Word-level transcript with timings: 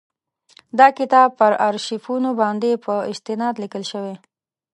دا 0.79 0.87
کتاب 0.99 1.29
پر 1.39 1.51
آرشیفونو 1.67 2.29
باندي 2.39 2.73
په 2.85 2.93
استناد 3.11 3.55
لیکل 3.63 3.83
شوی. 3.91 4.15